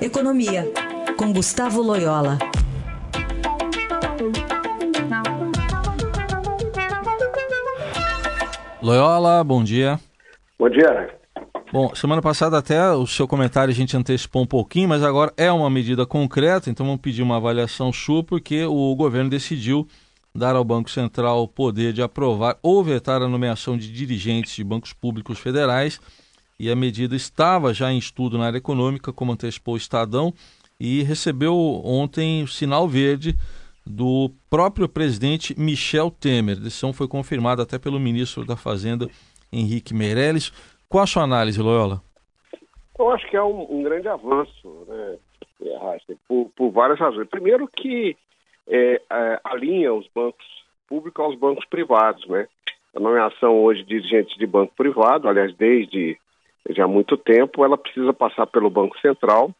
Economia, 0.00 0.64
com 1.18 1.30
Gustavo 1.30 1.82
Loyola. 1.82 2.38
Loyola, 8.80 9.44
bom 9.44 9.62
dia. 9.62 10.00
Bom 10.58 10.70
dia. 10.70 11.18
Bom, 11.70 11.94
semana 11.94 12.22
passada 12.22 12.56
até 12.56 12.90
o 12.92 13.06
seu 13.06 13.28
comentário 13.28 13.70
a 13.70 13.74
gente 13.74 13.94
antecipou 13.94 14.42
um 14.42 14.46
pouquinho, 14.46 14.88
mas 14.88 15.02
agora 15.02 15.34
é 15.36 15.52
uma 15.52 15.68
medida 15.68 16.06
concreta, 16.06 16.70
então 16.70 16.86
vamos 16.86 17.02
pedir 17.02 17.22
uma 17.22 17.36
avaliação 17.36 17.92
sua, 17.92 18.24
porque 18.24 18.64
o 18.64 18.94
governo 18.96 19.28
decidiu 19.28 19.86
dar 20.34 20.56
ao 20.56 20.64
Banco 20.64 20.90
Central 20.90 21.42
o 21.42 21.48
poder 21.48 21.92
de 21.92 22.00
aprovar 22.00 22.56
ou 22.62 22.82
vetar 22.82 23.20
a 23.20 23.28
nomeação 23.28 23.76
de 23.76 23.92
dirigentes 23.92 24.56
de 24.56 24.64
bancos 24.64 24.94
públicos 24.94 25.38
federais. 25.38 26.00
E 26.60 26.70
a 26.70 26.76
medida 26.76 27.16
estava 27.16 27.72
já 27.72 27.90
em 27.90 27.96
estudo 27.96 28.36
na 28.36 28.44
área 28.44 28.58
econômica, 28.58 29.14
como 29.14 29.32
antecipou 29.32 29.72
o 29.72 29.76
Estadão, 29.78 30.30
e 30.78 31.02
recebeu 31.02 31.56
ontem 31.82 32.42
o 32.42 32.46
sinal 32.46 32.86
verde 32.86 33.34
do 33.86 34.30
próprio 34.50 34.86
presidente 34.86 35.58
Michel 35.58 36.10
Temer. 36.10 36.58
A 36.58 36.60
decisão 36.60 36.92
foi 36.92 37.08
confirmada 37.08 37.62
até 37.62 37.78
pelo 37.78 37.98
ministro 37.98 38.44
da 38.44 38.56
Fazenda, 38.56 39.08
Henrique 39.50 39.94
Meirelles. 39.94 40.52
Qual 40.86 41.02
a 41.02 41.06
sua 41.06 41.22
análise, 41.22 41.62
Loyola? 41.62 42.02
Eu 42.98 43.10
acho 43.10 43.26
que 43.30 43.38
é 43.38 43.42
um, 43.42 43.78
um 43.78 43.82
grande 43.82 44.08
avanço, 44.08 44.84
né, 44.86 45.16
por, 46.28 46.50
por, 46.54 46.70
várias 46.72 46.98
razões. 46.98 47.26
Primeiro 47.30 47.66
que 47.66 48.14
é, 48.68 49.00
é, 49.10 49.40
alinha 49.44 49.94
os 49.94 50.06
bancos 50.14 50.44
públicos 50.86 51.24
aos 51.24 51.38
bancos 51.38 51.64
privados, 51.70 52.26
né? 52.28 52.46
A 52.94 53.00
nomeação 53.00 53.58
hoje 53.62 53.82
de 53.82 53.98
dirigentes 53.98 54.36
de 54.36 54.46
banco 54.46 54.74
privado, 54.76 55.26
aliás, 55.26 55.56
desde 55.56 56.18
já 56.68 56.84
há 56.84 56.88
muito 56.88 57.16
tempo, 57.16 57.64
ela 57.64 57.78
precisa 57.78 58.12
passar 58.12 58.46
pelo 58.46 58.70
Banco 58.70 58.98
Central, 59.00 59.54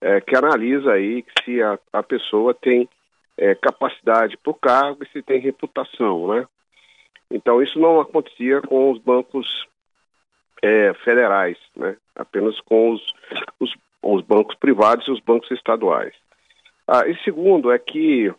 é, 0.00 0.20
que 0.20 0.36
analisa 0.36 0.92
aí 0.92 1.24
se 1.44 1.62
a, 1.62 1.78
a 1.92 2.02
pessoa 2.02 2.54
tem 2.54 2.88
é, 3.36 3.54
capacidade 3.54 4.36
para 4.36 4.50
o 4.50 4.54
cargo 4.54 5.04
e 5.04 5.08
se 5.08 5.22
tem 5.22 5.40
reputação, 5.40 6.28
né? 6.28 6.46
Então 7.30 7.62
isso 7.62 7.78
não 7.78 8.00
acontecia 8.00 8.60
com 8.62 8.90
os 8.90 8.98
bancos 8.98 9.66
é, 10.62 10.92
federais, 11.04 11.56
né? 11.76 11.96
apenas 12.14 12.60
com 12.60 12.92
os, 12.92 13.02
os, 13.58 13.74
os, 14.02 14.22
bancos 14.22 14.56
privados 14.56 15.06
e 15.06 15.10
os 15.10 15.20
bancos 15.20 15.50
estaduais. 15.50 16.12
Ah, 16.86 17.06
e 17.06 17.16
segundo 17.22 17.70
é 17.70 17.78
que 17.78 18.34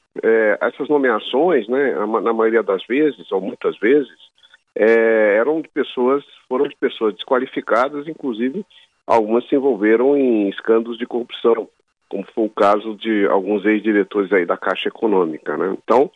essas 0.59 0.89
nomeações, 0.89 1.69
né, 1.69 1.93
na 1.95 2.33
maioria 2.33 2.61
das 2.61 2.85
vezes, 2.85 3.31
ou 3.31 3.39
muitas 3.39 3.79
vezes, 3.79 4.30
é, 4.75 5.35
eram 5.37 5.61
de 5.61 5.69
pessoas, 5.69 6.23
foram 6.47 6.67
de 6.67 6.75
pessoas 6.75 7.13
desqualificadas, 7.15 8.07
inclusive 8.07 8.65
algumas 9.05 9.47
se 9.47 9.55
envolveram 9.55 10.15
em 10.15 10.49
escândalos 10.49 10.97
de 10.97 11.05
corrupção, 11.05 11.67
como 12.07 12.25
foi 12.33 12.45
o 12.45 12.49
caso 12.49 12.95
de 12.95 13.25
alguns 13.27 13.65
ex-diretores 13.65 14.31
aí 14.31 14.45
da 14.45 14.57
Caixa 14.57 14.89
Econômica, 14.89 15.57
né? 15.57 15.75
Então, 15.83 16.09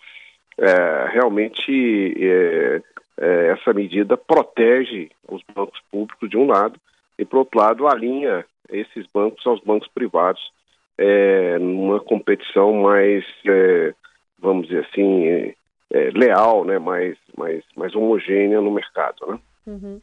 é, 0.58 1.10
realmente 1.12 2.16
é, 2.18 2.82
é, 3.18 3.48
essa 3.48 3.74
medida 3.74 4.16
protege 4.16 5.10
os 5.28 5.42
bancos 5.54 5.82
públicos 5.92 6.30
de 6.30 6.38
um 6.38 6.48
lado 6.48 6.80
e, 7.18 7.26
por 7.26 7.40
outro 7.40 7.60
lado, 7.60 7.88
alinha 7.88 8.46
esses 8.70 9.06
bancos 9.14 9.46
aos 9.46 9.60
bancos 9.62 9.88
privados 9.90 10.52
é, 10.98 11.58
numa 11.60 12.00
competição 12.00 12.74
mais, 12.74 13.26
é, 13.46 13.94
vamos 14.40 14.68
dizer 14.68 14.86
assim, 14.90 15.54
é, 15.96 16.10
leal, 16.14 16.66
né, 16.66 16.78
mais, 16.78 17.18
mais, 17.38 17.64
mais 17.76 17.96
homogênea 17.96 18.60
no 18.60 18.70
mercado. 18.70 19.26
Né? 19.28 19.40
Uhum. 19.68 20.02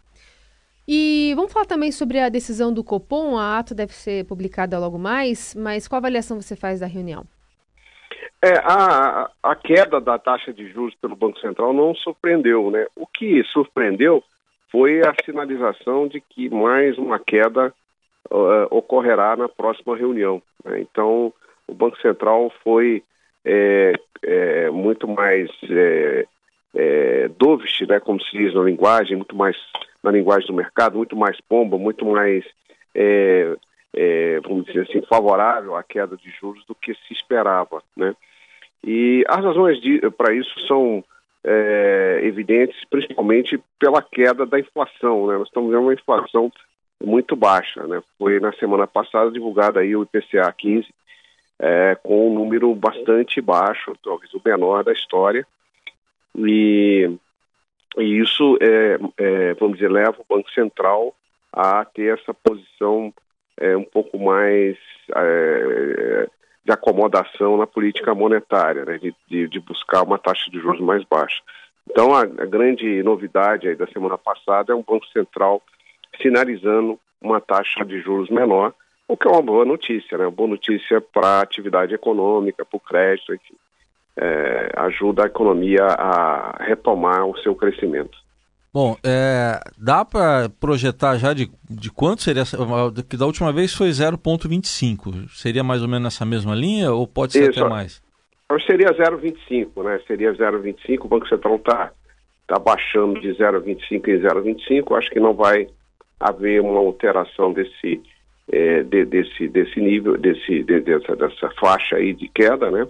E 0.89 1.33
vamos 1.37 1.53
falar 1.53 1.67
também 1.67 1.93
sobre 1.93 2.19
a 2.19 2.31
decisão 2.31 2.73
do 2.73 2.83
Copom. 2.83 3.37
A 3.37 3.59
ata 3.59 3.75
deve 3.75 3.93
ser 3.93 4.25
publicada 4.25 4.79
logo 4.79 4.99
mais, 4.99 5.55
mas 5.55 5.87
qual 5.87 5.99
avaliação 5.99 6.41
você 6.41 6.57
faz 6.57 6.81
da 6.81 6.87
reunião? 6.87 7.25
É, 8.43 8.59
a, 8.65 9.31
a 9.43 9.55
queda 9.55 10.01
da 10.01 10.19
taxa 10.19 10.53
de 10.53 10.69
juros 10.73 10.95
pelo 10.97 11.15
Banco 11.15 11.39
Central 11.39 11.73
não 11.73 11.95
surpreendeu, 11.95 12.71
né? 12.71 12.87
O 12.97 13.07
que 13.07 13.45
surpreendeu 13.53 14.25
foi 14.71 15.01
a 15.03 15.15
sinalização 15.25 16.09
de 16.09 16.21
que 16.21 16.49
mais 16.49 16.99
uma 16.99 17.21
queda 17.21 17.73
uh, 18.31 18.67
ocorrerá 18.71 19.37
na 19.37 19.49
próxima 19.49 19.97
reunião. 19.97 20.43
Né? 20.65 20.81
Então, 20.81 21.33
o 21.69 21.75
Banco 21.75 21.97
Central 22.01 22.51
foi 22.65 23.05
é, 23.45 23.93
é, 24.23 24.71
muito 24.71 25.07
mais 25.09 25.51
é, 25.69 26.27
é, 26.75 27.29
dovish, 27.39 27.81
né, 27.89 28.01
como 28.01 28.21
se 28.23 28.37
diz 28.37 28.55
na 28.55 28.63
linguagem, 28.63 29.17
muito 29.17 29.37
mais 29.37 29.57
na 30.03 30.11
linguagem 30.11 30.47
do 30.47 30.55
mercado, 30.55 30.97
muito 30.97 31.17
mais 31.17 31.41
pomba, 31.43 31.79
muito 31.79 32.05
mais, 32.05 32.45
é, 32.95 33.57
é, 33.95 34.41
vamos 34.41 34.67
dizer 34.67 34.83
assim, 34.83 35.03
favorável 35.03 35.77
à 35.77 35.83
queda 35.83 36.17
de 36.17 36.31
juros 36.41 36.65
do 36.67 36.75
que 36.75 36.95
se 36.95 37.13
esperava, 37.13 37.83
né? 37.97 38.15
E 38.85 39.25
as 39.29 39.45
razões 39.45 39.79
para 40.17 40.35
isso 40.35 40.53
são 40.67 41.05
é, 41.45 42.21
evidentes, 42.25 42.77
principalmente 42.91 43.61
pela 43.79 44.03
queda 44.03 44.45
da 44.47 44.59
inflação. 44.59 45.27
Né? 45.27 45.39
Nós 45.39 45.49
estamos 45.49 45.71
vendo 45.71 45.83
uma 45.83 45.95
inflação 45.95 46.51
muito 47.03 47.37
baixa. 47.37 47.87
Né? 47.87 48.03
Foi 48.19 48.41
na 48.41 48.53
semana 48.55 48.87
passada 48.87 49.31
divulgado 49.31 49.79
aí 49.79 49.95
o 49.95 50.03
IPCA 50.03 50.53
15, 50.57 50.89
é, 51.63 51.97
com 52.03 52.29
um 52.29 52.35
número 52.35 52.75
bastante 52.75 53.41
baixo, 53.41 53.97
talvez 54.03 54.35
o 54.35 54.43
menor 54.45 54.83
da 54.83 54.93
história. 54.93 55.47
E, 56.37 57.09
e 57.97 58.19
isso, 58.19 58.59
é, 58.61 58.99
é, 59.17 59.55
vamos 59.55 59.79
dizer, 59.79 59.89
leva 59.89 60.17
o 60.19 60.27
Banco 60.29 60.51
Central 60.51 61.15
a 61.53 61.85
ter 61.85 62.19
essa 62.19 62.35
posição 62.35 63.15
é, 63.61 63.77
um 63.77 63.85
pouco 63.85 64.19
mais 64.19 64.77
é, 65.15 66.29
de 66.65 66.73
acomodação 66.73 67.57
na 67.57 67.67
política 67.67 68.13
monetária, 68.13 68.85
né, 68.85 68.99
de, 68.99 69.47
de, 69.47 69.61
buscar 69.61 70.03
uma 70.03 70.19
taxa 70.19 70.51
de 70.51 70.59
juros 70.59 70.81
mais 70.81 71.05
baixa. 71.05 71.41
Então, 71.89 72.13
a, 72.13 72.23
a 72.23 72.47
grande 72.47 73.03
novidade 73.05 73.73
da 73.77 73.87
semana 73.87 74.19
passada 74.19 74.73
é 74.73 74.77
um 74.77 74.83
Banco 74.83 75.07
Central 75.09 75.63
sinalizando 76.21 76.99
uma 77.21 77.41
taxa 77.41 77.85
de 77.85 78.01
juros 78.01 78.31
menor, 78.31 78.75
o 79.09 79.17
que 79.17 79.29
é 79.29 79.31
uma 79.31 79.43
boa 79.43 79.65
notícia, 79.65 80.17
né? 80.17 80.25
Uma 80.25 80.31
boa 80.31 80.51
notícia 80.51 81.01
para 81.01 81.27
a 81.27 81.43
atividade 81.43 81.95
econômica, 81.95 82.65
para 82.65 82.77
o 82.77 82.81
crédito, 82.81 83.35
enfim. 83.35 83.55
É, 84.17 84.71
ajuda 84.77 85.25
a 85.25 85.27
economia 85.27 85.85
a 85.85 86.63
retomar 86.65 87.25
o 87.27 87.37
seu 87.39 87.55
crescimento. 87.55 88.17
Bom, 88.73 88.97
é, 89.05 89.61
dá 89.77 90.03
para 90.03 90.49
projetar 90.59 91.19
já 91.19 91.35
de, 91.35 91.51
de 91.69 91.91
quanto 91.91 92.23
seria, 92.23 92.45
que 93.09 93.19
da 93.19 93.27
última 93.27 93.53
vez 93.53 93.75
foi 93.75 93.91
0,25, 93.91 95.29
seria 95.29 95.63
mais 95.63 95.83
ou 95.83 95.89
menos 95.89 96.05
nessa 96.05 96.25
mesma 96.25 96.55
linha 96.55 96.91
ou 96.91 97.07
pode 97.07 97.35
ser 97.35 97.51
Isso, 97.51 97.61
até 97.61 97.69
mais? 97.69 98.03
Seria 98.67 98.89
0,25, 98.89 99.83
né? 99.83 100.01
Seria 100.07 100.33
0,25, 100.33 101.05
o 101.05 101.09
Banco 101.09 101.29
Central 101.29 101.57
está 101.57 101.93
tá 102.47 102.59
baixando 102.59 103.21
de 103.21 103.29
0,25 103.35 104.09
em 104.09 104.21
0,25, 104.21 104.97
acho 104.97 105.11
que 105.11 105.21
não 105.21 105.35
vai 105.35 105.69
haver 106.19 106.61
uma 106.61 106.79
alteração 106.79 107.53
desse, 107.53 108.01
é, 108.53 108.83
de, 108.83 109.07
desse, 109.07 109.49
desse 109.49 109.81
nível, 109.81 110.19
desse, 110.19 110.63
de, 110.63 110.81
dessa, 110.81 111.17
dessa 111.17 111.51
faixa 111.59 111.97
aí 111.97 112.13
de 112.13 112.29
queda, 112.29 112.71
né? 112.71 112.87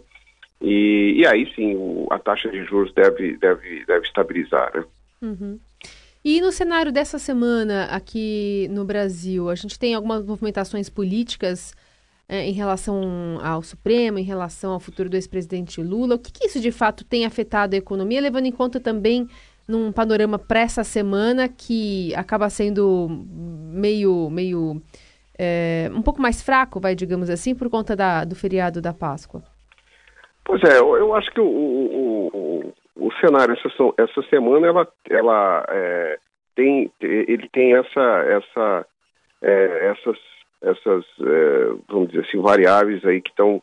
E, 0.60 1.14
e 1.18 1.26
aí 1.26 1.50
sim, 1.54 1.74
o, 1.76 2.06
a 2.10 2.18
taxa 2.18 2.50
de 2.50 2.64
juros 2.64 2.92
deve, 2.92 3.36
deve, 3.36 3.84
deve 3.86 4.06
estabilizar, 4.06 4.72
né? 4.74 4.84
Uhum. 5.22 5.58
E 6.24 6.40
no 6.40 6.52
cenário 6.52 6.92
dessa 6.92 7.18
semana 7.18 7.84
aqui 7.86 8.68
no 8.70 8.84
Brasil, 8.84 9.48
a 9.48 9.54
gente 9.54 9.78
tem 9.78 9.94
algumas 9.94 10.24
movimentações 10.24 10.88
políticas 10.88 11.74
é, 12.28 12.48
em 12.48 12.52
relação 12.52 13.38
ao 13.42 13.62
Supremo, 13.62 14.18
em 14.18 14.24
relação 14.24 14.72
ao 14.72 14.80
futuro 14.80 15.08
do 15.08 15.16
ex-presidente 15.16 15.82
Lula. 15.82 16.14
O 16.14 16.18
que, 16.18 16.32
que, 16.32 16.46
isso 16.46 16.60
de 16.60 16.70
fato 16.70 17.04
tem 17.04 17.24
afetado 17.24 17.74
a 17.74 17.78
economia, 17.78 18.20
levando 18.20 18.46
em 18.46 18.52
conta 18.52 18.78
também 18.80 19.28
num 19.66 19.92
panorama 19.92 20.38
para 20.38 20.60
essa 20.60 20.84
semana 20.84 21.48
que 21.48 22.14
acaba 22.14 22.48
sendo 22.50 23.08
meio, 23.72 24.30
meio 24.30 24.80
é, 25.38 25.91
um 25.93 26.03
pouco 26.03 26.20
mais 26.20 26.42
fraco, 26.42 26.80
vai 26.80 26.95
digamos 26.95 27.30
assim, 27.30 27.54
por 27.54 27.68
conta 27.71 27.97
da, 27.97 28.24
do 28.24 28.34
feriado 28.34 28.80
da 28.80 28.92
Páscoa? 28.92 29.42
Pois 30.45 30.62
é, 30.65 30.78
eu, 30.78 30.97
eu 30.97 31.15
acho 31.15 31.30
que 31.30 31.41
o, 31.41 31.47
o, 31.47 32.72
o, 32.97 33.06
o 33.06 33.12
cenário 33.21 33.54
essa, 33.54 33.68
essa 33.97 34.22
semana 34.28 34.66
ela, 34.66 34.89
ela 35.09 35.66
é, 35.68 36.18
tem 36.54 36.91
ele 37.01 37.48
tem 37.48 37.74
essa 37.74 38.01
essa 38.01 38.86
é, 39.41 39.91
essas 39.91 40.18
essas 40.60 41.04
é, 41.21 41.74
vamos 41.89 42.09
dizer 42.09 42.27
assim 42.27 42.41
variáveis 42.41 43.04
aí 43.04 43.21
que 43.21 43.30
estão 43.30 43.62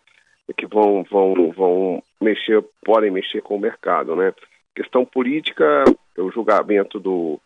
que 0.58 0.66
vão 0.66 1.04
vão 1.04 1.52
vão 1.52 2.04
mexer 2.22 2.64
podem 2.84 3.12
mexer 3.12 3.42
com 3.42 3.56
o 3.56 3.60
mercado 3.60 4.16
né 4.16 4.34
questão 4.76 5.06
política 5.06 5.84
o 6.18 6.32
julgamento 6.32 7.00
do 7.00 7.40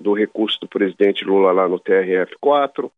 do 0.00 0.14
recurso 0.14 0.58
do 0.60 0.68
presidente 0.68 1.24
Lula 1.24 1.52
lá 1.52 1.68
no 1.68 1.78
TRF 1.78 2.34
4 2.40 2.90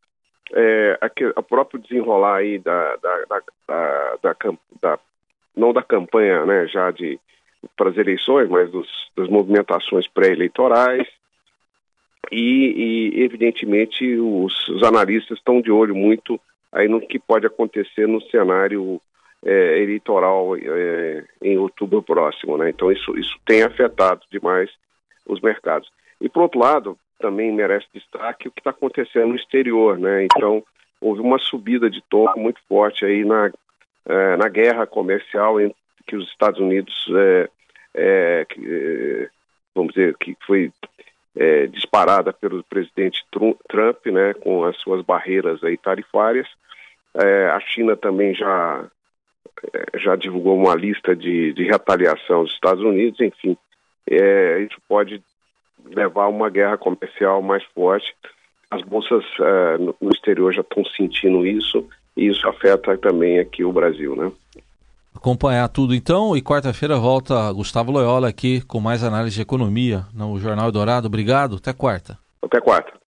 é, 0.53 0.99
a, 1.37 1.43
próprio 1.43 1.81
desenrolar 1.81 2.37
aí 2.37 2.59
da, 2.59 2.97
da, 2.97 3.43
da, 3.69 4.35
da 4.81 4.99
não 5.57 5.73
da 5.73 5.83
campanha 5.83 6.45
né 6.47 6.67
já 6.67 6.91
de 6.91 7.19
para 7.77 7.91
as 7.91 7.97
eleições, 7.97 8.49
mas 8.49 8.71
dos, 8.71 8.89
das 9.17 9.29
movimentações 9.29 10.07
pré-eleitorais. 10.09 11.07
E, 12.31 13.13
e, 13.17 13.23
evidentemente, 13.23 14.17
os, 14.17 14.69
os, 14.69 14.83
analistas 14.83 15.39
estão 15.39 15.61
de 15.61 15.71
olho 15.71 15.95
muito 15.95 16.41
aí 16.73 16.89
no 16.89 17.01
que 17.01 17.19
pode 17.19 17.47
acontecer 17.47 18.07
no 18.09 18.21
cenário 18.23 19.01
é, 19.45 19.83
eleitoral 19.83 20.57
é, 20.57 21.25
em 21.43 21.59
outubro 21.59 22.03
próximo. 22.03 22.57
Né? 22.57 22.71
Então 22.71 22.91
isso, 22.91 23.17
isso 23.19 23.37
tem 23.47 23.63
afetado 23.63 24.23
demais 24.31 24.71
os 25.27 25.41
mercados. 25.41 25.91
E 26.21 26.29
por 26.29 26.43
outro 26.43 26.61
lado, 26.61 26.99
também 27.23 27.53
merece 27.53 27.87
destaque 27.95 28.49
o 28.49 28.51
que 28.51 28.61
está 28.61 28.71
acontecendo 28.71 29.29
no 29.29 29.37
exterior. 29.37 29.97
Né? 29.99 30.25
Então 30.25 30.63
houve 31.01 31.21
uma 31.21 31.39
subida 31.39 31.89
de 31.89 32.03
tom 32.11 32.27
muito 32.37 32.61
forte 32.69 33.05
aí 33.05 33.25
na, 33.25 33.51
é, 34.05 34.37
na 34.37 34.49
guerra 34.49 34.87
comercial 34.87 35.61
entre 35.61 35.77
que 36.07 36.17
os 36.17 36.29
Estados 36.29 36.61
Unidos, 36.61 37.07
é, 37.15 37.49
é, 37.95 38.47
que, 38.49 38.61
é, 38.61 39.29
vamos 39.75 39.95
dizer, 39.95 40.17
que 40.19 40.37
foi 40.45 40.73
é, 41.37 41.67
disparada 41.69 42.33
pelo 42.33 42.63
presidente 42.65 43.25
Trump, 43.69 44.07
né, 44.07 44.35
com 44.35 44.65
as 44.65 44.77
suas 44.79 45.03
barreiras 45.05 45.63
aí 45.63 45.77
tarifárias. 45.77 46.49
É, 47.15 47.47
a 47.47 47.61
China 47.61 47.97
também 47.97 48.35
já 48.35 48.85
já 49.97 50.17
divulgou 50.17 50.57
uma 50.57 50.75
lista 50.75 51.15
de, 51.15 51.53
de 51.53 51.63
retaliação 51.65 52.43
dos 52.43 52.53
Estados 52.53 52.83
Unidos, 52.83 53.21
enfim, 53.21 53.57
isso 54.09 54.81
pode 54.89 55.23
levar 55.87 56.25
a 56.25 56.29
uma 56.29 56.51
guerra 56.51 56.77
comercial 56.77 57.43
mais 57.43 57.63
forte. 57.75 58.15
As 58.71 58.83
bolsas 58.83 59.25
no, 59.79 59.95
no 60.01 60.11
exterior 60.11 60.53
já 60.53 60.63
estão 60.63 60.85
sentindo 60.85 61.47
isso 61.47 61.87
e 62.17 62.27
isso 62.27 62.47
afeta 62.49 62.97
também 62.97 63.39
aqui 63.39 63.65
o 63.65 63.73
Brasil, 63.73 64.17
né? 64.17 64.33
Acompanhar 65.15 65.69
tudo 65.69 65.95
então 65.95 66.37
e 66.37 66.43
quarta-feira 66.43 66.97
volta 66.97 67.53
Gustavo 67.53 67.93
Loyola 67.93 68.29
aqui 68.29 68.63
com 68.63 68.81
mais 68.81 69.05
análise 69.05 69.37
de 69.37 69.43
economia 69.43 70.07
no 70.15 70.39
Jornal 70.39 70.73
Dourado. 70.73 71.07
Obrigado, 71.07 71.57
até 71.57 71.73
quarta. 71.73 72.19
Até 72.43 72.61
quarta. 72.61 72.93